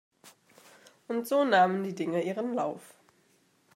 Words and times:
Und 1.07 1.27
so 1.27 1.43
nahmen 1.45 1.83
die 1.83 1.93
Dinge 1.93 2.23
ihren 2.23 2.55
Lauf. 2.55 2.81